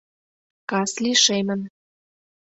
Кас 0.69 0.91
лишемын. 1.03 1.61